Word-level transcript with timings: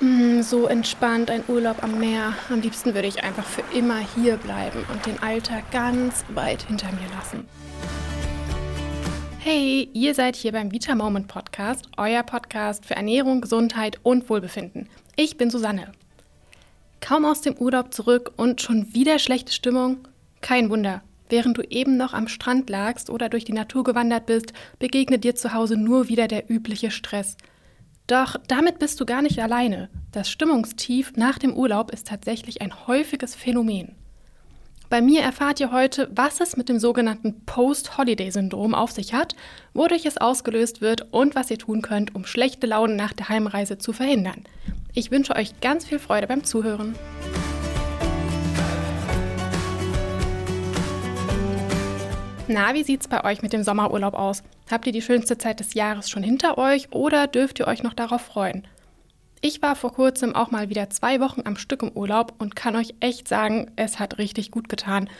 Mm, 0.00 0.42
so 0.42 0.66
entspannt, 0.66 1.30
ein 1.30 1.42
Urlaub 1.48 1.82
am 1.82 1.98
Meer. 1.98 2.34
Am 2.50 2.60
liebsten 2.60 2.94
würde 2.94 3.08
ich 3.08 3.24
einfach 3.24 3.46
für 3.46 3.62
immer 3.74 3.98
hier 4.14 4.36
bleiben 4.36 4.84
und 4.92 5.06
den 5.06 5.22
Alltag 5.22 5.70
ganz 5.70 6.24
weit 6.34 6.64
hinter 6.64 6.88
mir 6.92 7.08
lassen. 7.16 7.48
Hey, 9.38 9.88
ihr 9.94 10.14
seid 10.14 10.36
hier 10.36 10.52
beim 10.52 10.70
Vita 10.70 10.94
Moment 10.94 11.28
Podcast, 11.28 11.88
euer 11.96 12.22
Podcast 12.24 12.84
für 12.84 12.94
Ernährung, 12.94 13.40
Gesundheit 13.40 13.98
und 14.02 14.28
Wohlbefinden. 14.28 14.88
Ich 15.14 15.38
bin 15.38 15.50
Susanne. 15.50 15.92
Kaum 17.00 17.24
aus 17.24 17.40
dem 17.40 17.54
Urlaub 17.54 17.94
zurück 17.94 18.32
und 18.36 18.60
schon 18.60 18.92
wieder 18.92 19.18
schlechte 19.18 19.52
Stimmung? 19.52 20.08
Kein 20.42 20.68
Wunder. 20.68 21.00
Während 21.30 21.56
du 21.56 21.62
eben 21.62 21.96
noch 21.96 22.12
am 22.12 22.28
Strand 22.28 22.68
lagst 22.68 23.08
oder 23.08 23.30
durch 23.30 23.44
die 23.44 23.52
Natur 23.52 23.82
gewandert 23.82 24.26
bist, 24.26 24.52
begegnet 24.78 25.24
dir 25.24 25.34
zu 25.36 25.54
Hause 25.54 25.78
nur 25.78 26.08
wieder 26.08 26.28
der 26.28 26.50
übliche 26.50 26.90
Stress– 26.90 27.38
doch 28.06 28.36
damit 28.46 28.78
bist 28.78 29.00
du 29.00 29.06
gar 29.06 29.22
nicht 29.22 29.40
alleine. 29.40 29.88
Das 30.12 30.30
Stimmungstief 30.30 31.12
nach 31.16 31.38
dem 31.38 31.54
Urlaub 31.54 31.92
ist 31.92 32.06
tatsächlich 32.06 32.62
ein 32.62 32.86
häufiges 32.86 33.34
Phänomen. 33.34 33.96
Bei 34.88 35.00
mir 35.00 35.22
erfahrt 35.22 35.58
ihr 35.58 35.72
heute, 35.72 36.08
was 36.14 36.40
es 36.40 36.56
mit 36.56 36.68
dem 36.68 36.78
sogenannten 36.78 37.44
Post-Holiday-Syndrom 37.44 38.72
auf 38.72 38.92
sich 38.92 39.14
hat, 39.14 39.34
wodurch 39.74 40.06
es 40.06 40.16
ausgelöst 40.16 40.80
wird 40.80 41.12
und 41.12 41.34
was 41.34 41.50
ihr 41.50 41.58
tun 41.58 41.82
könnt, 41.82 42.14
um 42.14 42.24
schlechte 42.24 42.68
Laune 42.68 42.94
nach 42.94 43.12
der 43.12 43.28
Heimreise 43.28 43.78
zu 43.78 43.92
verhindern. 43.92 44.44
Ich 44.94 45.10
wünsche 45.10 45.34
euch 45.34 45.60
ganz 45.60 45.84
viel 45.84 45.98
Freude 45.98 46.28
beim 46.28 46.44
Zuhören. 46.44 46.94
Na, 52.48 52.74
wie 52.74 52.84
sieht's 52.84 53.08
bei 53.08 53.24
euch 53.24 53.42
mit 53.42 53.52
dem 53.52 53.64
Sommerurlaub 53.64 54.14
aus? 54.14 54.44
Habt 54.70 54.86
ihr 54.86 54.92
die 54.92 55.02
schönste 55.02 55.36
Zeit 55.36 55.58
des 55.58 55.74
Jahres 55.74 56.08
schon 56.08 56.22
hinter 56.22 56.58
euch 56.58 56.92
oder 56.92 57.26
dürft 57.26 57.58
ihr 57.58 57.66
euch 57.66 57.82
noch 57.82 57.92
darauf 57.92 58.20
freuen? 58.20 58.68
Ich 59.40 59.62
war 59.62 59.74
vor 59.74 59.92
kurzem 59.92 60.32
auch 60.34 60.52
mal 60.52 60.70
wieder 60.70 60.88
zwei 60.90 61.18
Wochen 61.18 61.42
am 61.44 61.56
Stück 61.56 61.82
im 61.82 61.90
Urlaub 61.90 62.34
und 62.38 62.54
kann 62.54 62.76
euch 62.76 62.94
echt 63.00 63.26
sagen, 63.26 63.72
es 63.74 63.98
hat 63.98 64.18
richtig 64.18 64.52
gut 64.52 64.68
getan. 64.68 65.10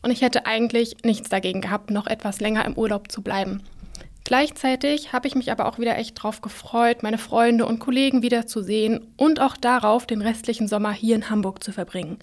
Und 0.00 0.10
ich 0.10 0.22
hätte 0.22 0.46
eigentlich 0.46 0.96
nichts 1.04 1.28
dagegen 1.28 1.60
gehabt, 1.60 1.90
noch 1.90 2.06
etwas 2.06 2.40
länger 2.40 2.64
im 2.64 2.78
Urlaub 2.78 3.12
zu 3.12 3.20
bleiben. 3.20 3.62
Gleichzeitig 4.24 5.12
habe 5.12 5.28
ich 5.28 5.34
mich 5.34 5.52
aber 5.52 5.66
auch 5.66 5.78
wieder 5.78 5.98
echt 5.98 6.22
drauf 6.22 6.40
gefreut, 6.40 7.02
meine 7.02 7.18
Freunde 7.18 7.66
und 7.66 7.78
Kollegen 7.78 8.22
wiederzusehen 8.22 9.06
und 9.18 9.40
auch 9.40 9.58
darauf, 9.58 10.06
den 10.06 10.22
restlichen 10.22 10.66
Sommer 10.66 10.92
hier 10.92 11.14
in 11.14 11.28
Hamburg 11.28 11.62
zu 11.62 11.72
verbringen. 11.72 12.18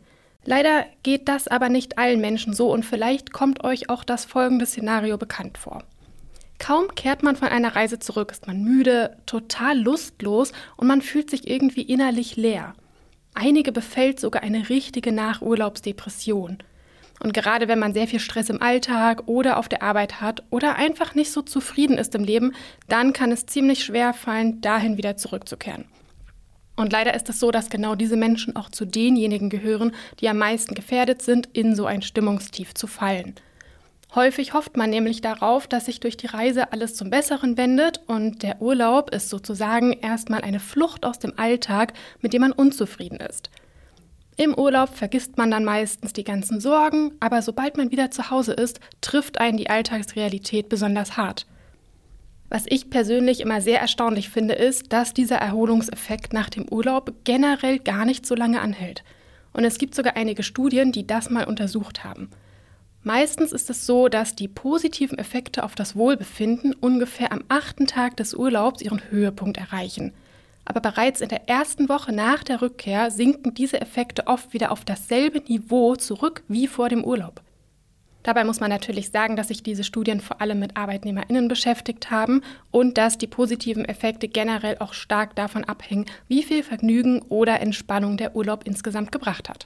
Leider 0.50 0.86
geht 1.04 1.28
das 1.28 1.50
aber 1.50 1.68
nicht 1.68 1.98
allen 1.98 2.22
Menschen 2.22 2.54
so 2.54 2.72
und 2.72 2.86
vielleicht 2.86 3.34
kommt 3.34 3.66
euch 3.66 3.90
auch 3.90 4.06
das 4.06 4.24
folgende 4.24 4.66
Szenario 4.66 5.18
bekannt 5.18 5.58
vor. 5.58 5.84
Kaum 6.58 6.96
kehrt 6.96 7.22
man 7.22 7.36
von 7.36 7.50
einer 7.50 7.76
Reise 7.76 8.00
zurück, 8.00 8.32
ist 8.32 8.48
man 8.48 8.64
müde, 8.64 9.18
total 9.26 9.78
lustlos 9.78 10.54
und 10.78 10.88
man 10.88 11.02
fühlt 11.02 11.30
sich 11.30 11.50
irgendwie 11.50 11.82
innerlich 11.82 12.38
leer. 12.38 12.76
Einige 13.34 13.74
befällt 13.74 14.22
sogar 14.22 14.42
eine 14.42 14.70
richtige 14.70 15.12
Nachurlaubsdepression. 15.12 16.60
Und 17.22 17.34
gerade 17.34 17.68
wenn 17.68 17.80
man 17.80 17.94
sehr 17.94 18.08
viel 18.08 18.22
Stress 18.22 18.50
im 18.50 18.62
Alltag 18.62 19.24
oder 19.26 19.58
auf 19.58 19.68
der 19.68 19.84
Arbeit 19.84 20.22
hat 20.22 20.44
oder 20.50 20.78
einfach 20.78 21.14
nicht 21.14 21.34
so 21.34 21.42
zufrieden 21.42 21.98
ist 21.98 22.16
im 22.16 22.24
Leben, 22.24 22.54
dann 22.88 23.12
kann 23.12 23.34
es 23.34 23.48
ziemlich 23.48 23.84
schwer 23.84 24.14
fallen, 24.14 24.62
dahin 24.62 24.96
wieder 24.96 25.18
zurückzukehren. 25.18 25.84
Und 26.78 26.94
leider 26.94 27.16
ist 27.16 27.28
es 27.28 27.40
so, 27.40 27.52
dass 27.52 27.70
genau 27.70 27.96
diese 27.96 28.16
Menschen 28.16 28.56
auch 28.56 28.70
zu 28.70 28.86
denjenigen 28.86 29.50
gehören, 29.50 29.94
die 30.22 30.30
am 30.30 30.38
meisten 30.38 30.76
gefährdet 30.76 31.22
sind, 31.24 31.50
in 31.52 31.76
so 31.76 31.88
ein 31.88 32.04
Stimmungstief 32.04 32.76
zu 32.76 32.88
fallen. 32.88 33.36
Häufig 34.16 34.54
hofft 34.54 34.78
man 34.78 34.92
nämlich 34.92 35.20
darauf, 35.20 35.68
dass 35.68 35.86
sich 35.86 36.00
durch 36.00 36.16
die 36.16 36.28
Reise 36.28 36.72
alles 36.72 36.96
zum 36.96 37.10
Besseren 37.10 37.58
wendet 37.58 38.02
und 38.08 38.42
der 38.42 38.62
Urlaub 38.62 39.14
ist 39.14 39.30
sozusagen 39.30 39.92
erstmal 39.92 40.42
eine 40.42 40.60
Flucht 40.60 41.06
aus 41.06 41.20
dem 41.20 41.38
Alltag, 41.38 41.94
mit 42.22 42.32
dem 42.32 42.42
man 42.42 42.54
unzufrieden 42.54 43.20
ist. 43.20 43.50
Im 44.38 44.54
Urlaub 44.54 44.96
vergisst 44.96 45.38
man 45.38 45.50
dann 45.50 45.66
meistens 45.66 46.14
die 46.14 46.24
ganzen 46.24 46.62
Sorgen, 46.62 47.14
aber 47.20 47.42
sobald 47.42 47.76
man 47.76 47.92
wieder 47.92 48.12
zu 48.12 48.30
Hause 48.30 48.54
ist, 48.54 48.80
trifft 49.02 49.40
einen 49.40 49.58
die 49.58 49.70
Alltagsrealität 49.70 50.70
besonders 50.70 51.18
hart. 51.18 51.48
Was 52.50 52.66
ich 52.68 52.90
persönlich 52.90 53.42
immer 53.42 53.60
sehr 53.60 53.82
erstaunlich 53.82 54.30
finde, 54.30 54.54
ist, 54.54 54.94
dass 54.94 55.14
dieser 55.14 55.38
Erholungseffekt 55.38 56.32
nach 56.32 56.50
dem 56.50 56.66
Urlaub 56.70 57.14
generell 57.26 57.80
gar 57.80 58.06
nicht 58.06 58.26
so 58.26 58.36
lange 58.36 58.62
anhält. 58.62 59.04
Und 59.52 59.66
es 59.66 59.78
gibt 59.78 59.96
sogar 59.96 60.16
einige 60.16 60.44
Studien, 60.44 60.92
die 60.92 61.06
das 61.06 61.30
mal 61.30 61.46
untersucht 61.46 62.04
haben. 62.04 62.30
Meistens 63.04 63.52
ist 63.52 63.70
es 63.70 63.86
so, 63.86 64.08
dass 64.08 64.36
die 64.36 64.48
positiven 64.48 65.18
Effekte 65.18 65.64
auf 65.64 65.76
das 65.76 65.96
Wohlbefinden 65.96 66.74
ungefähr 66.74 67.32
am 67.32 67.44
achten 67.48 67.88
Tag 67.88 68.18
des 68.18 68.34
Urlaubs 68.34 68.82
ihren 68.82 69.02
Höhepunkt 69.10 69.58
erreichen. 69.58 70.14
Aber 70.66 70.82
bereits 70.82 71.22
in 71.22 71.30
der 71.30 71.48
ersten 71.48 71.88
Woche 71.88 72.12
nach 72.12 72.44
der 72.44 72.62
Rückkehr 72.62 73.10
sinken 73.10 73.54
diese 73.54 73.80
Effekte 73.80 74.28
oft 74.28 74.54
wieder 74.54 74.72
auf 74.72 74.84
dasselbe 74.84 75.40
Niveau 75.40 75.96
zurück 75.96 76.44
wie 76.50 76.68
vor 76.68 76.90
dem 76.90 77.04
Urlaub. 77.06 77.42
Dabei 78.28 78.44
muss 78.44 78.60
man 78.60 78.70
natürlich 78.70 79.12
sagen, 79.12 79.38
dass 79.38 79.48
sich 79.48 79.64
diese 79.64 79.86
Studien 79.86 80.20
vor 80.20 80.42
allem 80.42 80.60
mit 80.60 80.76
Arbeitnehmerinnen 80.76 81.48
beschäftigt 81.48 82.12
haben 82.12 82.42
und 82.72 82.98
dass 82.98 83.18
die 83.18 83.26
positiven 83.26 83.86
Effekte 83.86 84.28
generell 84.28 84.76
auch 84.80 84.94
stark 84.94 85.34
davon 85.38 85.64
abhängen, 85.64 86.08
wie 86.28 86.44
viel 86.44 86.62
Vergnügen 86.62 87.22
oder 87.30 87.62
Entspannung 87.62 88.18
der 88.18 88.36
Urlaub 88.36 88.68
insgesamt 88.68 89.14
gebracht 89.14 89.48
hat. 89.48 89.66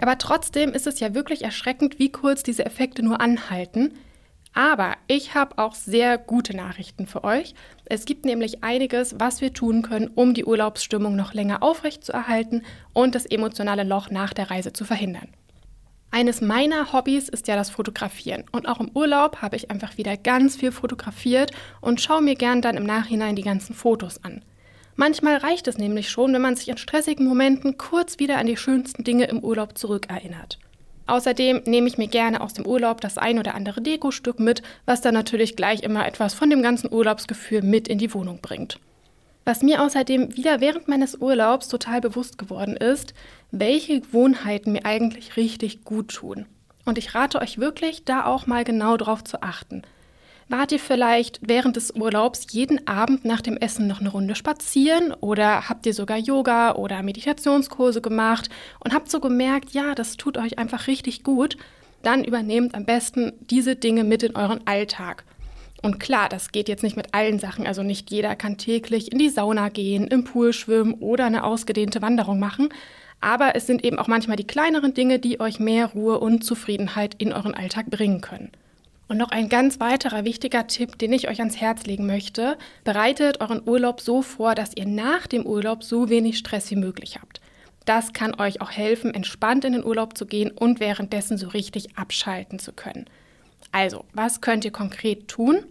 Aber 0.00 0.16
trotzdem 0.16 0.72
ist 0.72 0.86
es 0.86 1.00
ja 1.00 1.12
wirklich 1.12 1.44
erschreckend, 1.44 1.98
wie 1.98 2.10
kurz 2.10 2.42
diese 2.42 2.64
Effekte 2.64 3.02
nur 3.02 3.20
anhalten. 3.20 3.92
Aber 4.54 4.94
ich 5.06 5.34
habe 5.34 5.58
auch 5.58 5.74
sehr 5.74 6.16
gute 6.16 6.56
Nachrichten 6.56 7.06
für 7.06 7.24
euch. 7.24 7.54
Es 7.84 8.06
gibt 8.06 8.24
nämlich 8.24 8.64
einiges, 8.64 9.16
was 9.20 9.42
wir 9.42 9.52
tun 9.52 9.82
können, 9.82 10.08
um 10.14 10.32
die 10.32 10.46
Urlaubsstimmung 10.46 11.14
noch 11.14 11.34
länger 11.34 11.62
aufrechtzuerhalten 11.62 12.62
und 12.94 13.14
das 13.14 13.26
emotionale 13.26 13.84
Loch 13.84 14.08
nach 14.08 14.32
der 14.32 14.50
Reise 14.50 14.72
zu 14.72 14.86
verhindern. 14.86 15.28
Eines 16.16 16.40
meiner 16.40 16.94
Hobbys 16.94 17.28
ist 17.28 17.46
ja 17.46 17.56
das 17.56 17.68
Fotografieren. 17.68 18.44
Und 18.50 18.66
auch 18.66 18.80
im 18.80 18.90
Urlaub 18.94 19.42
habe 19.42 19.54
ich 19.54 19.70
einfach 19.70 19.98
wieder 19.98 20.16
ganz 20.16 20.56
viel 20.56 20.72
fotografiert 20.72 21.50
und 21.82 22.00
schaue 22.00 22.22
mir 22.22 22.36
gern 22.36 22.62
dann 22.62 22.78
im 22.78 22.84
Nachhinein 22.84 23.36
die 23.36 23.42
ganzen 23.42 23.74
Fotos 23.74 24.24
an. 24.24 24.40
Manchmal 24.94 25.36
reicht 25.36 25.68
es 25.68 25.76
nämlich 25.76 26.08
schon, 26.08 26.32
wenn 26.32 26.40
man 26.40 26.56
sich 26.56 26.70
in 26.70 26.78
stressigen 26.78 27.26
Momenten 27.26 27.76
kurz 27.76 28.18
wieder 28.18 28.38
an 28.38 28.46
die 28.46 28.56
schönsten 28.56 29.04
Dinge 29.04 29.26
im 29.26 29.40
Urlaub 29.40 29.76
zurückerinnert. 29.76 30.58
Außerdem 31.06 31.64
nehme 31.66 31.86
ich 31.86 31.98
mir 31.98 32.08
gerne 32.08 32.40
aus 32.40 32.54
dem 32.54 32.64
Urlaub 32.64 33.02
das 33.02 33.18
ein 33.18 33.38
oder 33.38 33.54
andere 33.54 33.82
Dekostück 33.82 34.40
mit, 34.40 34.62
was 34.86 35.02
dann 35.02 35.12
natürlich 35.12 35.54
gleich 35.54 35.82
immer 35.82 36.06
etwas 36.06 36.32
von 36.32 36.48
dem 36.48 36.62
ganzen 36.62 36.90
Urlaubsgefühl 36.90 37.60
mit 37.60 37.88
in 37.88 37.98
die 37.98 38.14
Wohnung 38.14 38.38
bringt. 38.40 38.80
Was 39.46 39.62
mir 39.62 39.80
außerdem 39.80 40.36
wieder 40.36 40.60
während 40.60 40.88
meines 40.88 41.14
Urlaubs 41.20 41.68
total 41.68 42.00
bewusst 42.00 42.36
geworden 42.36 42.76
ist, 42.76 43.14
welche 43.52 44.00
Gewohnheiten 44.00 44.72
mir 44.72 44.84
eigentlich 44.84 45.36
richtig 45.36 45.84
gut 45.84 46.08
tun. 46.08 46.46
Und 46.84 46.98
ich 46.98 47.14
rate 47.14 47.40
euch 47.40 47.56
wirklich, 47.58 48.04
da 48.04 48.24
auch 48.24 48.48
mal 48.48 48.64
genau 48.64 48.96
drauf 48.96 49.22
zu 49.22 49.42
achten. 49.42 49.82
Wart 50.48 50.72
ihr 50.72 50.80
vielleicht 50.80 51.38
während 51.42 51.76
des 51.76 51.92
Urlaubs 51.92 52.48
jeden 52.50 52.88
Abend 52.88 53.24
nach 53.24 53.40
dem 53.40 53.56
Essen 53.56 53.86
noch 53.86 54.00
eine 54.00 54.08
Runde 54.08 54.34
spazieren 54.34 55.12
oder 55.12 55.68
habt 55.68 55.86
ihr 55.86 55.94
sogar 55.94 56.18
Yoga 56.18 56.74
oder 56.74 57.04
Meditationskurse 57.04 58.00
gemacht 58.00 58.50
und 58.80 58.92
habt 58.92 59.08
so 59.08 59.20
gemerkt, 59.20 59.70
ja, 59.70 59.94
das 59.94 60.16
tut 60.16 60.38
euch 60.38 60.58
einfach 60.58 60.88
richtig 60.88 61.22
gut? 61.22 61.56
Dann 62.02 62.24
übernehmt 62.24 62.74
am 62.74 62.84
besten 62.84 63.32
diese 63.48 63.76
Dinge 63.76 64.02
mit 64.02 64.24
in 64.24 64.34
euren 64.34 64.66
Alltag 64.66 65.24
und 65.86 66.00
klar, 66.00 66.28
das 66.28 66.50
geht 66.50 66.68
jetzt 66.68 66.82
nicht 66.82 66.96
mit 66.96 67.14
allen 67.14 67.38
Sachen. 67.38 67.64
Also 67.64 67.84
nicht 67.84 68.10
jeder 68.10 68.34
kann 68.34 68.58
täglich 68.58 69.12
in 69.12 69.18
die 69.18 69.28
Sauna 69.28 69.68
gehen, 69.68 70.08
im 70.08 70.24
Pool 70.24 70.52
schwimmen 70.52 70.94
oder 70.94 71.26
eine 71.26 71.44
ausgedehnte 71.44 72.02
Wanderung 72.02 72.40
machen. 72.40 72.70
Aber 73.20 73.54
es 73.54 73.68
sind 73.68 73.84
eben 73.84 73.96
auch 73.98 74.08
manchmal 74.08 74.36
die 74.36 74.46
kleineren 74.46 74.94
Dinge, 74.94 75.20
die 75.20 75.38
euch 75.38 75.60
mehr 75.60 75.86
Ruhe 75.86 76.18
und 76.18 76.42
Zufriedenheit 76.42 77.14
in 77.18 77.32
euren 77.32 77.54
Alltag 77.54 77.86
bringen 77.88 78.20
können. 78.20 78.50
Und 79.06 79.16
noch 79.16 79.30
ein 79.30 79.48
ganz 79.48 79.78
weiterer 79.78 80.24
wichtiger 80.24 80.66
Tipp, 80.66 80.98
den 80.98 81.12
ich 81.12 81.28
euch 81.28 81.38
ans 81.38 81.60
Herz 81.60 81.86
legen 81.86 82.06
möchte. 82.06 82.58
Bereitet 82.82 83.40
euren 83.40 83.62
Urlaub 83.64 84.00
so 84.00 84.22
vor, 84.22 84.56
dass 84.56 84.76
ihr 84.76 84.86
nach 84.86 85.28
dem 85.28 85.46
Urlaub 85.46 85.84
so 85.84 86.08
wenig 86.08 86.36
Stress 86.36 86.68
wie 86.72 86.76
möglich 86.76 87.18
habt. 87.20 87.40
Das 87.84 88.12
kann 88.12 88.40
euch 88.40 88.60
auch 88.60 88.72
helfen, 88.72 89.14
entspannt 89.14 89.64
in 89.64 89.74
den 89.74 89.84
Urlaub 89.84 90.18
zu 90.18 90.26
gehen 90.26 90.50
und 90.50 90.80
währenddessen 90.80 91.38
so 91.38 91.46
richtig 91.46 91.96
abschalten 91.96 92.58
zu 92.58 92.72
können. 92.72 93.06
Also, 93.70 94.04
was 94.12 94.40
könnt 94.40 94.64
ihr 94.64 94.72
konkret 94.72 95.28
tun? 95.28 95.64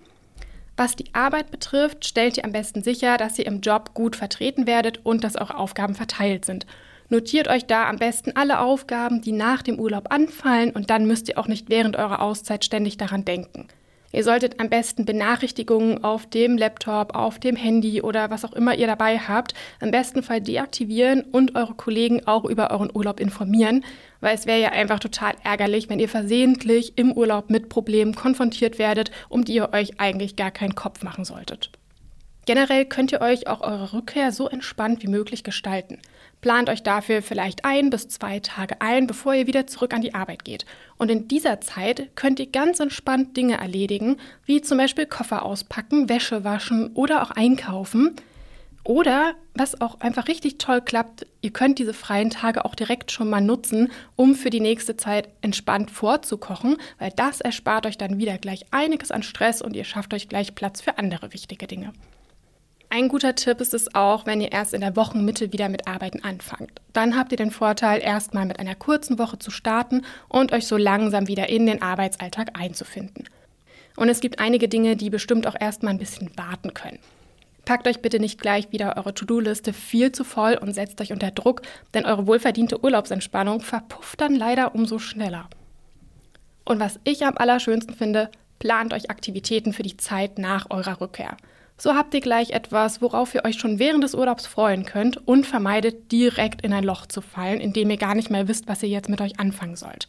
Was 0.77 0.95
die 0.95 1.13
Arbeit 1.13 1.51
betrifft, 1.51 2.06
stellt 2.06 2.38
ihr 2.38 2.45
am 2.45 2.51
besten 2.51 2.83
sicher, 2.83 3.18
dass 3.18 3.39
ihr 3.39 3.45
im 3.45 3.62
Job 3.62 3.94
gut 3.94 4.16
vertreten 4.16 4.68
werdet 4.68 5.06
und 5.06 5.24
dass 5.24 5.38
eure 5.38 5.57
Aufgaben 5.57 5.95
verteilt 5.95 6.44
sind. 6.44 6.66
Notiert 7.10 7.48
euch 7.48 7.66
da 7.66 7.88
am 7.88 7.98
besten 7.98 8.31
alle 8.36 8.60
Aufgaben, 8.60 9.22
die 9.22 9.31
nach 9.31 9.62
dem 9.62 9.80
Urlaub 9.80 10.12
anfallen 10.12 10.72
und 10.72 10.89
dann 10.89 11.06
müsst 11.06 11.30
ihr 11.30 11.38
auch 11.38 11.48
nicht 11.48 11.69
während 11.69 11.95
eurer 11.95 12.22
Auszeit 12.22 12.66
ständig 12.66 12.98
daran 12.98 13.24
denken. 13.24 13.68
Ihr 14.15 14.23
solltet 14.23 14.62
am 14.62 14.69
besten 14.69 15.03
Benachrichtigungen 15.03 16.01
auf 16.06 16.25
dem 16.25 16.57
Laptop, 16.57 17.13
auf 17.13 17.38
dem 17.38 17.57
Handy 17.57 18.01
oder 18.01 18.29
was 18.29 18.45
auch 18.45 18.53
immer 18.53 18.73
ihr 18.73 18.88
dabei 18.88 19.19
habt, 19.19 19.53
im 19.81 19.91
besten 19.91 20.23
Fall 20.23 20.39
deaktivieren 20.39 21.19
und 21.19 21.56
eure 21.56 21.73
Kollegen 21.73 22.25
auch 22.25 22.45
über 22.45 22.71
euren 22.71 22.89
Urlaub 22.94 23.19
informieren, 23.19 23.83
weil 24.21 24.33
es 24.33 24.45
wäre 24.45 24.62
ja 24.62 24.69
einfach 24.69 25.00
total 25.00 25.33
ärgerlich, 25.44 25.89
wenn 25.89 26.00
ihr 26.00 26.07
versehentlich 26.07 26.97
im 26.97 27.12
Urlaub 27.12 27.50
mit 27.50 27.67
Problemen 27.67 28.15
konfrontiert 28.15 28.79
werdet, 28.79 29.12
um 29.27 29.44
die 29.44 29.56
ihr 29.56 29.73
euch 29.73 30.00
eigentlich 30.00 30.38
gar 30.38 30.51
keinen 30.51 30.75
Kopf 30.75 31.03
machen 31.03 31.25
solltet. 31.25 31.71
Generell 32.45 32.86
könnt 32.86 33.12
ihr 33.12 33.21
euch 33.21 33.47
auch 33.47 33.62
eure 33.62 33.94
Rückkehr 33.94 34.31
so 34.31 34.47
entspannt 34.47 35.01
wie 35.01 35.07
möglich 35.07 35.44
gestalten. 35.44 36.00
Plant 36.42 36.69
euch 36.69 36.83
dafür 36.83 37.24
vielleicht 37.24 37.65
ein 37.65 37.89
bis 37.89 38.07
zwei 38.07 38.39
Tage 38.39 38.81
ein, 38.81 39.07
bevor 39.07 39.33
ihr 39.33 39.47
wieder 39.47 39.65
zurück 39.65 39.95
an 39.95 40.03
die 40.03 40.13
Arbeit 40.13 40.45
geht. 40.45 40.65
Und 40.97 41.09
in 41.09 41.27
dieser 41.27 41.59
Zeit 41.59 42.15
könnt 42.15 42.39
ihr 42.39 42.45
ganz 42.45 42.80
entspannt 42.80 43.36
Dinge 43.36 43.57
erledigen, 43.57 44.18
wie 44.45 44.62
zum 44.62 44.77
Beispiel 44.77 45.07
Koffer 45.07 45.44
auspacken, 45.44 46.07
Wäsche 46.07 46.44
waschen 46.44 46.92
oder 46.94 47.24
auch 47.24 47.31
einkaufen. 47.31 48.15
Oder, 48.83 49.33
was 49.56 49.81
auch 49.81 50.00
einfach 50.01 50.27
richtig 50.27 50.59
toll 50.59 50.80
klappt, 50.81 51.25
ihr 51.42 51.50
könnt 51.50 51.80
diese 51.80 51.95
freien 51.95 52.30
Tage 52.30 52.65
auch 52.65 52.75
direkt 52.75 53.12
schon 53.12 53.27
mal 53.27 53.42
nutzen, 53.42 53.92
um 54.15 54.36
für 54.36 54.51
die 54.51 54.59
nächste 54.59 54.95
Zeit 54.95 55.30
entspannt 55.42 55.89
vorzukochen, 55.89 56.77
weil 57.00 57.09
das 57.15 57.42
erspart 57.42 57.88
euch 57.88 57.97
dann 57.97 58.19
wieder 58.19 58.38
gleich 58.38 58.68
einiges 58.69 59.09
an 59.09 59.24
Stress 59.24 59.63
und 59.63 59.75
ihr 59.75 59.86
schafft 59.86 60.13
euch 60.13 60.30
gleich 60.30 60.53
Platz 60.53 60.81
für 60.81 61.00
andere 61.00 61.33
wichtige 61.33 61.65
Dinge. 61.65 61.94
Ein 62.95 63.09
guter 63.09 63.36
Tipp 63.36 63.59
ist 63.59 63.74
es 63.74 63.94
auch, 63.94 64.25
wenn 64.25 64.39
ihr 64.39 64.53
erst 64.53 64.74
in 64.74 64.80
der 64.80 64.95
Wochenmitte 64.95 65.51
wieder 65.51 65.68
mit 65.68 65.86
Arbeiten 65.86 66.24
anfangt. 66.24 66.71
Dann 66.94 67.18
habt 67.18 67.33
ihr 67.33 67.38
den 67.38 67.51
Vorteil, 67.51 68.01
erstmal 68.01 68.45
mit 68.45 68.57
einer 68.57 68.74
kurzen 68.74 69.19
Woche 69.19 69.38
zu 69.38 69.51
starten 69.51 70.03
und 70.30 70.53
euch 70.53 70.65
so 70.65 70.77
langsam 70.77 71.27
wieder 71.27 71.50
in 71.50 71.65
den 71.65 71.81
Arbeitsalltag 71.81 72.57
einzufinden. 72.57 73.27
Und 73.97 74.07
es 74.07 74.21
gibt 74.21 74.39
einige 74.39 74.69
Dinge, 74.69 74.95
die 74.95 75.09
bestimmt 75.09 75.45
auch 75.45 75.57
erstmal 75.59 75.92
ein 75.92 76.00
bisschen 76.00 76.31
warten 76.38 76.74
können. 76.74 77.00
Packt 77.65 77.86
euch 77.86 78.01
bitte 78.01 78.21
nicht 78.21 78.39
gleich 78.39 78.71
wieder 78.71 78.95
eure 78.95 79.13
To-Do-Liste 79.13 79.74
viel 79.74 80.13
zu 80.13 80.24
voll 80.24 80.56
und 80.56 80.74
setzt 80.74 81.01
euch 81.01 81.12
unter 81.12 81.31
Druck, 81.31 81.63
denn 81.94 82.06
eure 82.06 82.27
wohlverdiente 82.27 82.81
Urlaubsentspannung 82.81 83.59
verpufft 83.59 84.21
dann 84.21 84.36
leider 84.36 84.74
umso 84.74 85.00
schneller. 85.00 85.50
Und 86.63 86.80
was 86.80 86.97
ich 87.03 87.25
am 87.25 87.36
allerschönsten 87.36 87.94
finde, 87.94 88.31
plant 88.59 88.94
euch 88.94 89.09
Aktivitäten 89.09 89.74
für 89.74 89.83
die 89.83 89.97
Zeit 89.97 90.38
nach 90.39 90.68
eurer 90.69 91.01
Rückkehr. 91.01 91.36
So 91.77 91.94
habt 91.94 92.13
ihr 92.13 92.22
gleich 92.22 92.51
etwas, 92.51 93.01
worauf 93.01 93.36
ihr 93.36 93.44
euch 93.44 93.60
schon 93.60 93.80
während 93.80 94.04
des 94.04 94.16
Urlaubs 94.16 94.48
freuen 94.48 94.86
könnt 94.86 95.27
und 95.27 95.45
vermeidet 95.45 96.12
direkt 96.12 96.62
in 96.62 96.72
ein 96.72 96.86
Loch 96.86 97.06
zu 97.06 97.22
fallen, 97.22 97.60
in 97.60 97.74
dem 97.74 97.89
ihr 97.89 97.98
gar 97.98 98.16
nicht 98.16 98.30
mehr 98.30 98.48
wisst, 98.48 98.68
was 98.68 98.81
ihr 98.81 98.89
jetzt 98.89 99.10
mit 99.10 99.19
euch 99.19 99.39
anfangen 99.39 99.75
sollt. 99.75 100.07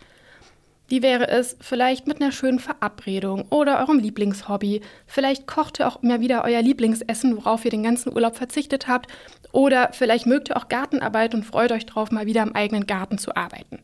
Wie 0.89 1.03
wäre 1.03 1.27
es 1.27 1.57
vielleicht 1.61 2.07
mit 2.07 2.21
einer 2.21 2.31
schönen 2.31 2.61
Verabredung 2.61 3.47
oder 3.51 3.81
eurem 3.81 3.99
Lieblingshobby? 3.99 4.83
Vielleicht 5.07 5.49
kocht 5.49 5.81
ihr 5.81 5.89
auch 5.89 6.01
immer 6.05 6.21
wieder 6.21 6.45
euer 6.45 6.63
Lieblingsessen, 6.63 7.37
worauf 7.37 7.65
ihr 7.65 7.73
den 7.73 7.83
ganzen 7.83 8.15
Urlaub 8.15 8.37
verzichtet 8.37 8.87
habt. 8.87 9.11
Oder 9.51 9.91
vielleicht 9.93 10.27
mögt 10.27 10.51
ihr 10.51 10.57
auch 10.57 10.69
Gartenarbeit 10.69 11.35
und 11.35 11.45
freut 11.45 11.73
euch 11.73 11.87
drauf, 11.87 12.13
mal 12.13 12.27
wieder 12.27 12.45
im 12.45 12.55
eigenen 12.55 12.87
Garten 12.87 13.19
zu 13.19 13.35
arbeiten. 13.35 13.81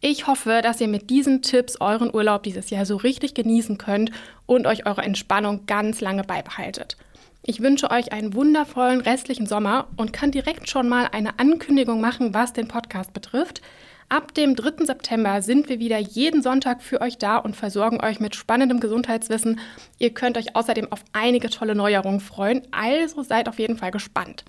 Ich 0.00 0.28
hoffe, 0.28 0.60
dass 0.62 0.80
ihr 0.80 0.86
mit 0.86 1.10
diesen 1.10 1.42
Tipps 1.42 1.80
euren 1.80 2.14
Urlaub 2.14 2.44
dieses 2.44 2.70
Jahr 2.70 2.86
so 2.86 2.94
richtig 2.96 3.34
genießen 3.34 3.78
könnt 3.78 4.12
und 4.46 4.64
euch 4.68 4.86
eure 4.86 5.02
Entspannung 5.02 5.66
ganz 5.66 6.00
lange 6.00 6.22
beibehaltet. 6.22 6.96
Ich 7.42 7.60
wünsche 7.62 7.90
euch 7.90 8.12
einen 8.12 8.32
wundervollen 8.32 9.00
restlichen 9.00 9.46
Sommer 9.46 9.88
und 9.96 10.12
kann 10.12 10.30
direkt 10.30 10.70
schon 10.70 10.88
mal 10.88 11.08
eine 11.10 11.40
Ankündigung 11.40 12.00
machen, 12.00 12.32
was 12.32 12.52
den 12.52 12.68
Podcast 12.68 13.12
betrifft. 13.12 13.60
Ab 14.08 14.34
dem 14.34 14.54
3. 14.54 14.84
September 14.84 15.42
sind 15.42 15.68
wir 15.68 15.80
wieder 15.80 15.98
jeden 15.98 16.42
Sonntag 16.42 16.80
für 16.80 17.00
euch 17.00 17.18
da 17.18 17.36
und 17.36 17.56
versorgen 17.56 18.00
euch 18.00 18.20
mit 18.20 18.36
spannendem 18.36 18.78
Gesundheitswissen. 18.78 19.58
Ihr 19.98 20.14
könnt 20.14 20.38
euch 20.38 20.54
außerdem 20.54 20.92
auf 20.92 21.02
einige 21.12 21.50
tolle 21.50 21.74
Neuerungen 21.74 22.20
freuen, 22.20 22.62
also 22.70 23.24
seid 23.24 23.48
auf 23.48 23.58
jeden 23.58 23.76
Fall 23.76 23.90
gespannt. 23.90 24.44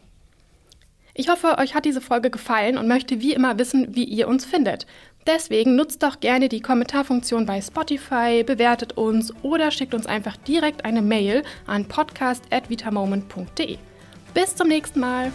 Ich 1.19 1.27
hoffe, 1.27 1.57
euch 1.57 1.75
hat 1.75 1.83
diese 1.83 1.99
Folge 1.99 2.29
gefallen 2.29 2.77
und 2.77 2.87
möchte 2.87 3.19
wie 3.19 3.33
immer 3.33 3.59
wissen, 3.59 3.93
wie 3.93 4.05
ihr 4.05 4.29
uns 4.29 4.45
findet. 4.45 4.87
Deswegen 5.27 5.75
nutzt 5.75 6.01
doch 6.03 6.19
gerne 6.19 6.49
die 6.49 6.61
Kommentarfunktion 6.61 7.45
bei 7.45 7.61
Spotify, 7.61 8.43
bewertet 8.43 8.97
uns 8.97 9.33
oder 9.43 9.71
schickt 9.71 9.93
uns 9.93 10.05
einfach 10.05 10.37
direkt 10.37 10.85
eine 10.85 11.01
Mail 11.01 11.43
an 11.67 11.85
podcast@vitamoment.de. 11.85 13.77
Bis 14.33 14.55
zum 14.55 14.67
nächsten 14.67 14.99
Mal. 14.99 15.31